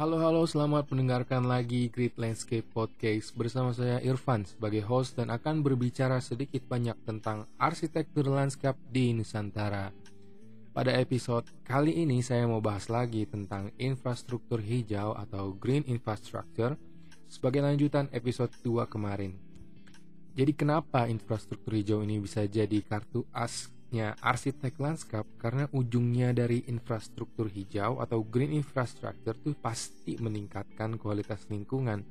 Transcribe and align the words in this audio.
Halo 0.00 0.16
halo, 0.16 0.48
selamat 0.48 0.96
mendengarkan 0.96 1.44
lagi 1.44 1.92
Great 1.92 2.16
Landscape 2.16 2.64
Podcast 2.72 3.36
bersama 3.36 3.76
saya 3.76 4.00
Irfan 4.00 4.48
sebagai 4.48 4.80
host 4.80 5.20
dan 5.20 5.28
akan 5.28 5.60
berbicara 5.60 6.16
sedikit 6.24 6.64
banyak 6.64 6.96
tentang 7.04 7.44
arsitektur 7.60 8.24
lanskap 8.32 8.80
di 8.88 9.12
Nusantara. 9.12 9.92
Pada 10.72 10.96
episode 10.96 11.44
kali 11.68 12.00
ini 12.00 12.24
saya 12.24 12.48
mau 12.48 12.64
bahas 12.64 12.88
lagi 12.88 13.28
tentang 13.28 13.76
infrastruktur 13.76 14.64
hijau 14.64 15.12
atau 15.12 15.52
green 15.52 15.84
infrastructure 15.84 16.80
sebagai 17.28 17.60
lanjutan 17.60 18.08
episode 18.16 18.56
2 18.64 18.88
kemarin. 18.88 19.36
Jadi 20.32 20.56
kenapa 20.56 21.12
infrastruktur 21.12 21.76
hijau 21.76 22.00
ini 22.00 22.16
bisa 22.24 22.48
jadi 22.48 22.80
kartu 22.88 23.28
as 23.36 23.68
nya 23.90 24.14
arsitek 24.22 24.78
lanskap 24.78 25.26
karena 25.34 25.66
ujungnya 25.74 26.30
dari 26.30 26.62
infrastruktur 26.70 27.50
hijau 27.50 27.98
atau 27.98 28.22
green 28.22 28.54
infrastructure 28.54 29.34
tuh 29.34 29.58
pasti 29.58 30.14
meningkatkan 30.22 30.94
kualitas 30.94 31.50
lingkungan. 31.50 32.06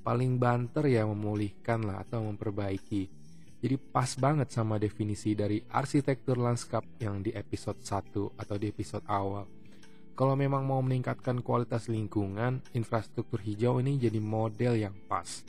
Paling 0.00 0.40
banter 0.40 0.88
ya 0.88 1.04
memulihkan 1.04 1.84
lah 1.84 2.00
atau 2.00 2.24
memperbaiki. 2.24 3.12
Jadi 3.60 3.76
pas 3.76 4.08
banget 4.16 4.48
sama 4.48 4.80
definisi 4.80 5.36
dari 5.36 5.60
arsitektur 5.68 6.40
lanskap 6.40 6.80
yang 6.96 7.20
di 7.20 7.36
episode 7.36 7.84
1 7.84 8.40
atau 8.40 8.56
di 8.56 8.72
episode 8.72 9.04
awal. 9.04 9.44
Kalau 10.16 10.32
memang 10.32 10.64
mau 10.64 10.80
meningkatkan 10.80 11.44
kualitas 11.44 11.92
lingkungan, 11.92 12.64
infrastruktur 12.72 13.44
hijau 13.44 13.76
ini 13.84 14.00
jadi 14.00 14.16
model 14.16 14.80
yang 14.80 14.96
pas. 15.04 15.44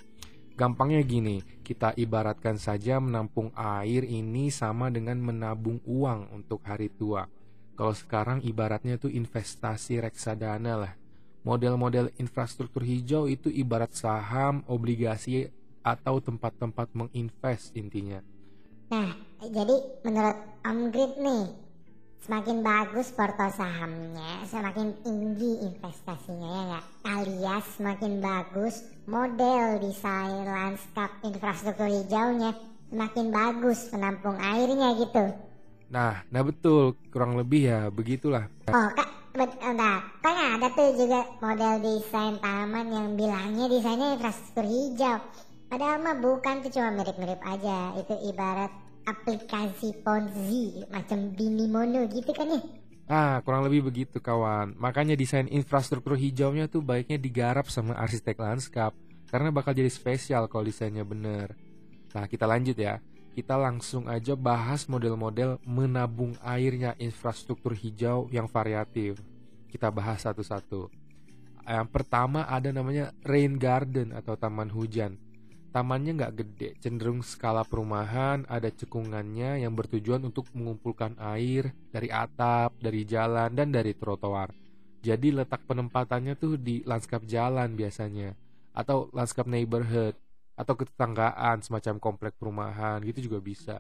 Gampangnya 0.62 1.02
gini, 1.02 1.42
kita 1.66 1.98
ibaratkan 1.98 2.54
saja 2.62 3.02
menampung 3.02 3.50
air 3.58 4.06
ini 4.06 4.54
sama 4.54 4.94
dengan 4.94 5.18
menabung 5.18 5.82
uang 5.90 6.38
untuk 6.38 6.62
hari 6.62 6.86
tua. 6.94 7.26
Kalau 7.74 7.98
sekarang 7.98 8.46
ibaratnya 8.46 9.02
tuh 9.02 9.10
investasi 9.10 9.98
reksadana 9.98 10.78
lah. 10.78 10.94
Model-model 11.42 12.14
infrastruktur 12.22 12.86
hijau 12.86 13.26
itu 13.26 13.50
ibarat 13.50 13.98
saham, 13.98 14.62
obligasi, 14.70 15.50
atau 15.82 16.22
tempat-tempat 16.22 16.94
menginvest 16.94 17.74
intinya. 17.74 18.22
Nah, 18.94 19.18
jadi 19.42 19.82
menurut 20.06 20.38
Om 20.62 20.80
Grid 20.94 21.14
nih, 21.18 21.44
semakin 22.22 22.62
bagus 22.62 23.10
porto 23.10 23.50
sahamnya, 23.50 24.46
semakin 24.46 24.94
tinggi 25.02 25.66
investasinya 25.66 26.50
ya 26.54 26.62
nggak? 26.70 26.86
Alias 27.02 27.66
semakin 27.82 28.14
bagus 28.22 28.86
model 29.10 29.82
desain 29.82 30.46
lanskap 30.46 31.10
infrastruktur 31.26 31.90
hijaunya, 31.90 32.54
semakin 32.94 33.26
bagus 33.34 33.90
penampung 33.90 34.38
airnya 34.38 34.94
gitu. 35.02 35.34
Nah, 35.90 36.22
nah 36.30 36.42
betul, 36.46 36.94
kurang 37.10 37.36
lebih 37.42 37.74
ya 37.74 37.80
begitulah. 37.90 38.48
Oh, 38.70 38.88
kak, 38.94 39.10
betul, 39.34 39.74
nah, 39.74 40.06
kan 40.22 40.62
ada 40.62 40.70
tuh 40.78 40.94
juga 40.94 41.26
model 41.42 41.82
desain 41.82 42.38
taman 42.38 42.86
yang 42.94 43.08
bilangnya 43.18 43.66
desainnya 43.66 44.16
infrastruktur 44.16 44.70
hijau. 44.70 45.18
Padahal 45.74 46.04
mah 46.04 46.20
bukan 46.22 46.62
tuh 46.68 46.72
cuma 46.72 46.92
mirip-mirip 47.02 47.42
aja, 47.48 47.96
itu 47.98 48.14
ibarat 48.30 48.72
aplikasi 49.06 50.02
Ponzi 50.06 50.86
macam 50.90 51.34
Bini 51.34 51.66
Mono 51.66 52.06
gitu 52.10 52.32
kan 52.34 52.50
ya? 52.50 52.62
Ah, 53.12 53.44
kurang 53.44 53.68
lebih 53.68 53.92
begitu 53.92 54.24
kawan. 54.24 54.78
Makanya 54.80 55.20
desain 55.20 55.50
infrastruktur 55.52 56.16
hijaunya 56.16 56.72
tuh 56.72 56.80
baiknya 56.80 57.20
digarap 57.20 57.68
sama 57.68 57.98
arsitek 57.98 58.40
lanskap 58.40 58.96
karena 59.28 59.52
bakal 59.52 59.76
jadi 59.76 59.92
spesial 59.92 60.48
kalau 60.48 60.64
desainnya 60.64 61.04
bener. 61.04 61.52
Nah, 62.16 62.28
kita 62.28 62.48
lanjut 62.48 62.78
ya. 62.78 63.04
Kita 63.32 63.56
langsung 63.56 64.12
aja 64.12 64.36
bahas 64.36 64.92
model-model 64.92 65.64
menabung 65.64 66.36
airnya 66.44 66.96
infrastruktur 67.00 67.72
hijau 67.72 68.28
yang 68.28 68.48
variatif. 68.52 69.24
Kita 69.72 69.88
bahas 69.88 70.28
satu-satu. 70.28 70.92
Yang 71.64 71.88
pertama 71.96 72.44
ada 72.44 72.76
namanya 72.76 73.16
rain 73.24 73.56
garden 73.56 74.12
atau 74.12 74.36
taman 74.36 74.68
hujan 74.68 75.16
Tamannya 75.72 76.20
nggak 76.20 76.36
gede, 76.36 76.70
cenderung 76.84 77.24
skala 77.24 77.64
perumahan, 77.64 78.44
ada 78.52 78.68
cekungannya 78.68 79.64
yang 79.64 79.72
bertujuan 79.72 80.20
untuk 80.28 80.52
mengumpulkan 80.52 81.16
air 81.16 81.72
dari 81.96 82.12
atap, 82.12 82.76
dari 82.76 83.08
jalan, 83.08 83.56
dan 83.56 83.72
dari 83.72 83.96
trotoar. 83.96 84.52
Jadi 85.00 85.32
letak 85.32 85.64
penempatannya 85.64 86.36
tuh 86.36 86.60
di 86.60 86.84
lanskap 86.84 87.24
jalan 87.24 87.72
biasanya, 87.80 88.36
atau 88.76 89.08
lanskap 89.16 89.48
neighborhood, 89.48 90.12
atau 90.60 90.76
ketanggaan 90.76 91.64
semacam 91.64 91.96
komplek 92.04 92.36
perumahan 92.36 93.00
gitu 93.08 93.32
juga 93.32 93.40
bisa. 93.40 93.76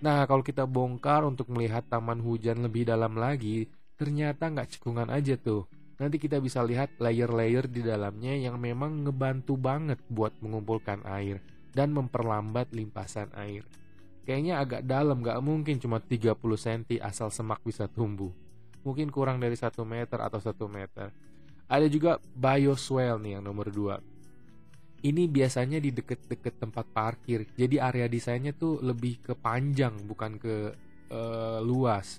Nah 0.00 0.24
kalau 0.24 0.40
kita 0.40 0.64
bongkar 0.64 1.28
untuk 1.28 1.52
melihat 1.52 1.84
taman 1.84 2.16
hujan 2.24 2.64
lebih 2.64 2.88
dalam 2.88 3.12
lagi, 3.12 3.68
ternyata 4.00 4.48
nggak 4.48 4.80
cekungan 4.80 5.12
aja 5.12 5.36
tuh, 5.36 5.68
nanti 5.96 6.20
kita 6.20 6.36
bisa 6.40 6.60
lihat 6.60 7.00
layer-layer 7.00 7.64
di 7.68 7.80
dalamnya 7.80 8.36
yang 8.36 8.60
memang 8.60 9.08
ngebantu 9.08 9.56
banget 9.56 9.96
buat 10.12 10.36
mengumpulkan 10.44 11.04
air 11.08 11.40
dan 11.72 11.92
memperlambat 11.92 12.72
limpasan 12.72 13.32
air. 13.36 13.64
Kayaknya 14.26 14.58
agak 14.58 14.82
dalam, 14.82 15.22
gak 15.22 15.38
mungkin 15.38 15.78
cuma 15.78 16.02
30 16.02 16.34
cm 16.34 16.98
asal 16.98 17.30
semak 17.30 17.62
bisa 17.62 17.86
tumbuh. 17.86 18.32
Mungkin 18.82 19.08
kurang 19.14 19.38
dari 19.38 19.54
1 19.54 19.70
meter 19.86 20.18
atau 20.18 20.42
1 20.42 20.66
meter. 20.66 21.14
Ada 21.70 21.86
juga 21.86 22.18
bioswale 22.34 23.22
nih 23.22 23.32
yang 23.38 23.44
nomor 23.46 23.70
2. 23.70 25.06
Ini 25.06 25.22
biasanya 25.30 25.78
di 25.78 25.94
deket-deket 25.94 26.58
tempat 26.58 26.90
parkir. 26.90 27.46
Jadi 27.54 27.78
area 27.78 28.10
desainnya 28.10 28.50
tuh 28.50 28.82
lebih 28.82 29.22
ke 29.22 29.38
panjang 29.38 29.94
bukan 30.02 30.42
ke 30.42 30.74
uh, 31.14 31.62
luas. 31.62 32.18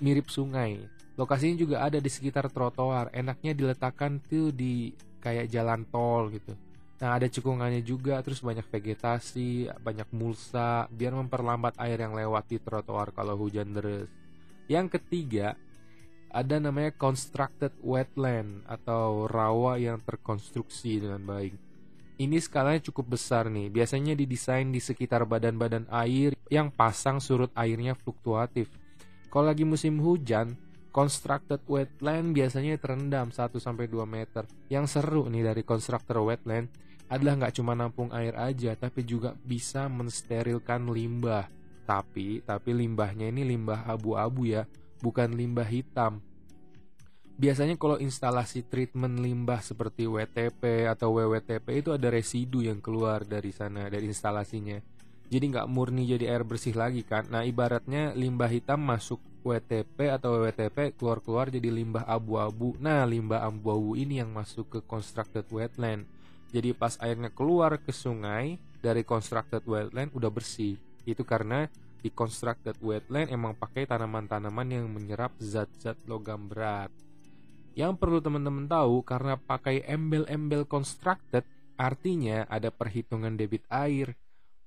Mirip 0.00 0.32
sungai 0.32 0.80
lokasinya 1.16 1.56
juga 1.58 1.76
ada 1.84 1.98
di 2.00 2.10
sekitar 2.10 2.48
trotoar. 2.48 3.12
Enaknya 3.12 3.52
diletakkan 3.52 4.20
tuh 4.22 4.52
di 4.52 4.92
kayak 5.22 5.48
jalan 5.52 5.86
tol 5.88 6.32
gitu. 6.32 6.56
Nah 7.02 7.18
ada 7.18 7.26
cekungannya 7.26 7.82
juga 7.82 8.22
terus 8.22 8.38
banyak 8.38 8.62
vegetasi 8.62 9.66
banyak 9.82 10.06
mulsa 10.14 10.86
biar 10.86 11.18
memperlambat 11.18 11.74
air 11.82 11.98
yang 11.98 12.14
lewat 12.14 12.46
di 12.46 12.58
trotoar 12.62 13.10
kalau 13.10 13.34
hujan 13.34 13.74
deras. 13.74 14.06
Yang 14.70 14.98
ketiga 14.98 15.58
ada 16.32 16.56
namanya 16.56 16.94
constructed 16.96 17.74
wetland 17.84 18.64
atau 18.64 19.28
rawa 19.28 19.76
yang 19.76 20.00
terkonstruksi 20.00 21.04
dengan 21.04 21.20
baik. 21.26 21.52
Ini 22.22 22.38
skalanya 22.38 22.80
cukup 22.88 23.18
besar 23.18 23.50
nih. 23.50 23.68
Biasanya 23.68 24.14
didesain 24.14 24.70
di 24.70 24.78
sekitar 24.78 25.26
badan-badan 25.26 25.90
air 25.90 26.38
yang 26.48 26.70
pasang 26.70 27.18
surut 27.18 27.50
airnya 27.52 27.98
fluktuatif. 27.98 28.70
Kalau 29.28 29.50
lagi 29.50 29.66
musim 29.66 29.98
hujan 29.98 30.54
Constructed 30.92 31.64
wetland 31.64 32.36
biasanya 32.36 32.76
terendam 32.76 33.32
1-2 33.32 33.88
meter. 34.04 34.44
Yang 34.68 35.00
seru 35.00 35.24
nih 35.32 35.48
dari 35.48 35.64
constructed 35.64 36.20
wetland 36.20 36.68
adalah 37.08 37.40
nggak 37.40 37.54
cuma 37.56 37.72
nampung 37.72 38.12
air 38.12 38.36
aja, 38.36 38.76
tapi 38.76 39.08
juga 39.08 39.32
bisa 39.32 39.88
mensterilkan 39.88 40.92
limbah. 40.92 41.48
Tapi, 41.88 42.44
tapi 42.44 42.70
limbahnya 42.76 43.32
ini 43.32 43.40
limbah 43.40 43.88
abu-abu 43.88 44.52
ya, 44.52 44.68
bukan 45.00 45.32
limbah 45.32 45.66
hitam. 45.66 46.20
Biasanya 47.40 47.80
kalau 47.80 47.96
instalasi 47.96 48.68
treatment 48.68 49.16
limbah 49.16 49.64
seperti 49.64 50.04
WTP 50.04 50.92
atau 50.92 51.16
WWTP 51.16 51.80
itu 51.80 51.90
ada 51.96 52.12
residu 52.12 52.60
yang 52.60 52.84
keluar 52.84 53.24
dari 53.24 53.48
sana, 53.50 53.88
dari 53.88 54.12
instalasinya. 54.12 54.76
Jadi 55.32 55.44
nggak 55.48 55.68
murni 55.72 56.04
jadi 56.04 56.36
air 56.36 56.44
bersih 56.44 56.76
lagi 56.76 57.00
kan. 57.00 57.32
Nah 57.32 57.48
ibaratnya 57.48 58.12
limbah 58.12 58.52
hitam 58.52 58.84
masuk 58.84 59.31
WTP 59.42 60.10
atau 60.10 60.38
WWTP 60.38 60.94
keluar-keluar 60.94 61.50
jadi 61.50 61.68
limbah 61.68 62.06
abu-abu. 62.06 62.78
Nah, 62.78 63.02
limbah 63.02 63.42
abu-abu 63.42 63.98
ini 63.98 64.22
yang 64.22 64.30
masuk 64.30 64.78
ke 64.78 64.80
constructed 64.86 65.46
wetland. 65.50 66.06
Jadi 66.54 66.70
pas 66.72 66.94
airnya 67.02 67.28
keluar 67.32 67.78
ke 67.82 67.90
sungai 67.90 68.56
dari 68.78 69.02
constructed 69.02 69.66
wetland 69.66 70.14
udah 70.14 70.30
bersih. 70.30 70.78
Itu 71.02 71.26
karena 71.26 71.66
di 72.02 72.10
constructed 72.10 72.78
wetland 72.82 73.30
emang 73.30 73.54
pakai 73.54 73.86
tanaman-tanaman 73.86 74.68
yang 74.68 74.86
menyerap 74.90 75.34
zat-zat 75.38 75.98
logam 76.06 76.50
berat. 76.50 76.90
Yang 77.72 77.96
perlu 77.96 78.18
teman-teman 78.20 78.68
tahu 78.68 79.00
karena 79.06 79.38
pakai 79.40 79.86
embel-embel 79.88 80.68
constructed 80.68 81.46
artinya 81.80 82.44
ada 82.52 82.68
perhitungan 82.68 83.32
debit 83.32 83.64
air 83.72 84.12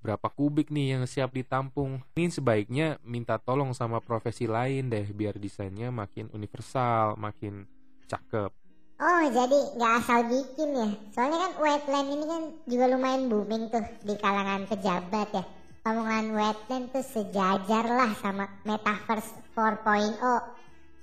berapa 0.05 0.29
kubik 0.29 0.69
nih 0.69 0.93
yang 0.93 1.09
siap 1.09 1.33
ditampung. 1.33 2.05
Ini 2.13 2.29
sebaiknya 2.29 3.01
minta 3.01 3.41
tolong 3.41 3.73
sama 3.73 3.97
profesi 3.97 4.45
lain 4.45 4.93
deh 4.93 5.09
biar 5.09 5.41
desainnya 5.41 5.89
makin 5.89 6.29
universal, 6.29 7.17
makin 7.17 7.65
cakep. 8.05 8.53
Oh 8.95 9.23
jadi 9.27 9.59
nggak 9.75 9.93
asal 9.99 10.23
bikin 10.31 10.69
ya 10.71 10.89
Soalnya 11.11 11.37
kan 11.43 11.51
wetland 11.59 12.07
ini 12.15 12.25
kan 12.31 12.43
juga 12.63 12.85
lumayan 12.87 13.27
booming 13.27 13.67
tuh 13.67 13.83
di 14.07 14.15
kalangan 14.15 14.63
pejabat 14.71 15.35
ya 15.35 15.43
Omongan 15.83 16.31
wetland 16.31 16.95
tuh 16.95 17.03
sejajar 17.03 17.85
lah 17.91 18.15
sama 18.23 18.47
metaverse 18.63 19.35
4.0 19.51 20.15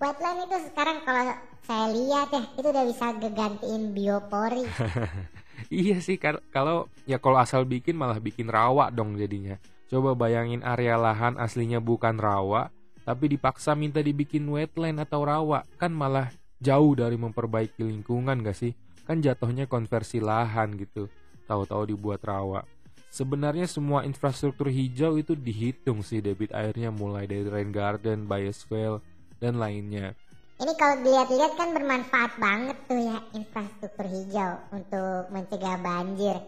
Wetland 0.01 0.39
itu 0.49 0.57
sekarang 0.73 1.05
kalau 1.05 1.37
saya 1.69 1.87
lihat 1.93 2.29
ya 2.33 2.43
itu 2.57 2.67
udah 2.73 2.85
bisa 2.89 3.07
gegantiin 3.21 3.83
biopori 3.93 4.65
iya 5.71 5.99
sih 6.03 6.17
kalau 6.19 6.89
ya 7.05 7.21
kalau 7.21 7.39
asal 7.39 7.63
bikin 7.69 7.95
malah 7.95 8.19
bikin 8.19 8.49
rawa 8.49 8.89
dong 8.91 9.15
jadinya. 9.19 9.61
Coba 9.87 10.17
bayangin 10.17 10.65
area 10.65 10.97
lahan 10.97 11.37
aslinya 11.37 11.77
bukan 11.79 12.17
rawa, 12.17 12.73
tapi 13.05 13.29
dipaksa 13.29 13.77
minta 13.77 14.01
dibikin 14.01 14.49
wetland 14.49 15.05
atau 15.05 15.23
rawa, 15.29 15.69
kan 15.77 15.93
malah 15.93 16.33
jauh 16.65 16.97
dari 16.97 17.21
memperbaiki 17.21 17.85
lingkungan 17.85 18.41
gak 18.41 18.57
sih? 18.57 18.73
kan 19.07 19.19
jatuhnya 19.19 19.67
konversi 19.67 20.23
lahan 20.23 20.79
gitu 20.79 21.11
tahu-tahu 21.51 21.91
dibuat 21.91 22.23
rawa 22.23 22.63
sebenarnya 23.11 23.67
semua 23.67 24.07
infrastruktur 24.07 24.71
hijau 24.71 25.19
itu 25.19 25.35
dihitung 25.35 26.01
sih 26.07 26.23
debit 26.23 26.55
airnya 26.55 26.95
mulai 26.95 27.27
dari 27.27 27.45
rain 27.45 27.75
garden 27.75 28.31
biosphere 28.31 29.03
dan 29.43 29.59
lainnya 29.59 30.15
ini 30.63 30.73
kalau 30.79 30.95
dilihat-lihat 31.03 31.53
kan 31.59 31.75
bermanfaat 31.75 32.39
banget 32.39 32.79
tuh 32.87 33.03
ya 33.03 33.19
infrastruktur 33.35 34.07
hijau 34.07 34.63
untuk 34.71 35.27
mencegah 35.35 35.75
banjir. 35.83 36.39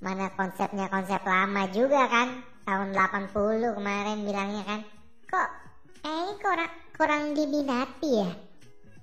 Mana 0.00 0.32
konsepnya 0.32 0.88
konsep 0.88 1.20
lama 1.28 1.68
juga 1.68 2.08
kan 2.08 2.40
tahun 2.64 2.96
80 2.96 3.76
kemarin 3.76 4.18
bilangnya 4.24 4.64
kan. 4.64 4.80
Kok 5.28 5.48
eh 6.08 6.32
kurang 6.40 6.72
kurang 6.96 7.22
diminati 7.36 8.10
ya? 8.24 8.30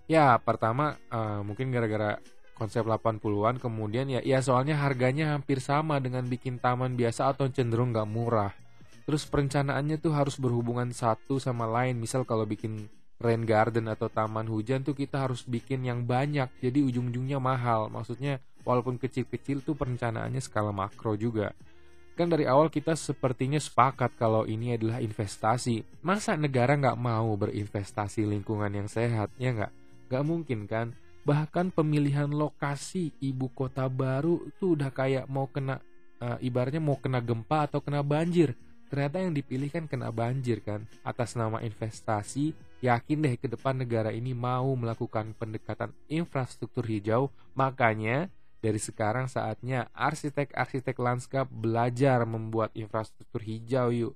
Ya 0.10 0.28
pertama 0.42 0.98
uh, 1.14 1.46
mungkin 1.46 1.70
gara-gara 1.70 2.18
konsep 2.58 2.82
80-an 2.82 3.62
kemudian 3.62 4.10
ya 4.10 4.26
ya 4.26 4.42
soalnya 4.42 4.82
harganya 4.82 5.38
hampir 5.38 5.62
sama 5.62 6.02
dengan 6.02 6.26
bikin 6.26 6.58
taman 6.58 6.98
biasa 6.98 7.30
atau 7.30 7.46
cenderung 7.54 7.94
nggak 7.94 8.10
murah. 8.10 8.58
Terus 9.06 9.30
perencanaannya 9.30 10.02
tuh 10.02 10.18
harus 10.18 10.42
berhubungan 10.42 10.90
satu 10.90 11.38
sama 11.38 11.70
lain. 11.70 12.02
Misal 12.02 12.26
kalau 12.26 12.50
bikin 12.50 12.90
rain 13.18 13.44
garden 13.44 13.90
atau 13.90 14.08
taman 14.08 14.46
hujan 14.46 14.86
tuh 14.86 14.94
kita 14.94 15.26
harus 15.26 15.42
bikin 15.42 15.86
yang 15.86 16.06
banyak 16.06 16.50
jadi 16.62 16.80
ujung-ujungnya 16.86 17.42
mahal. 17.42 17.90
Maksudnya 17.90 18.42
walaupun 18.62 19.02
kecil-kecil 19.02 19.66
tuh 19.66 19.74
perencanaannya 19.74 20.42
skala 20.42 20.70
makro 20.70 21.18
juga. 21.18 21.54
Kan 22.18 22.34
dari 22.34 22.50
awal 22.50 22.74
kita 22.74 22.98
sepertinya 22.98 23.62
sepakat 23.62 24.18
kalau 24.18 24.50
ini 24.50 24.74
adalah 24.74 24.98
investasi. 24.98 25.86
Masa 26.02 26.34
negara 26.34 26.74
nggak 26.74 26.98
mau 26.98 27.30
berinvestasi 27.38 28.26
lingkungan 28.26 28.74
yang 28.74 28.90
sehat 28.90 29.30
ya 29.38 29.54
nggak? 29.54 29.72
Nggak 30.10 30.24
mungkin 30.26 30.60
kan? 30.66 30.88
Bahkan 31.22 31.78
pemilihan 31.78 32.30
lokasi 32.32 33.14
ibu 33.22 33.54
kota 33.54 33.86
baru 33.86 34.42
itu 34.50 34.74
udah 34.74 34.90
kayak 34.90 35.30
mau 35.30 35.46
kena 35.46 35.78
uh, 36.22 36.38
ibaratnya 36.42 36.82
mau 36.82 36.98
kena 36.98 37.22
gempa 37.22 37.70
atau 37.70 37.84
kena 37.84 38.02
banjir 38.02 38.58
ternyata 38.88 39.20
yang 39.20 39.36
dipilih 39.36 39.70
kan 39.72 39.86
kena 39.86 40.10
banjir 40.12 40.64
kan 40.64 40.88
atas 41.04 41.36
nama 41.36 41.60
investasi 41.64 42.56
yakin 42.80 43.24
deh 43.24 43.36
ke 43.36 43.48
depan 43.52 43.78
negara 43.78 44.10
ini 44.12 44.32
mau 44.32 44.72
melakukan 44.74 45.36
pendekatan 45.36 45.92
infrastruktur 46.08 46.88
hijau 46.88 47.30
makanya 47.54 48.32
dari 48.58 48.82
sekarang 48.82 49.30
saatnya 49.30 49.92
arsitek-arsitek 49.94 50.98
lanskap 50.98 51.46
belajar 51.52 52.26
membuat 52.26 52.74
infrastruktur 52.74 53.44
hijau 53.44 53.92
yuk 53.94 54.16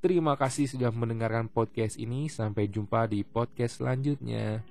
Terima 0.00 0.32
kasih 0.32 0.64
sudah 0.64 0.88
mendengarkan 0.96 1.44
podcast 1.52 2.00
ini. 2.00 2.32
Sampai 2.32 2.72
jumpa 2.72 3.04
di 3.04 3.20
podcast 3.20 3.84
selanjutnya. 3.84 4.64